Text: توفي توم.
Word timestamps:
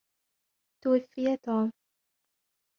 توفي 0.81 1.25
توم. 1.43 1.65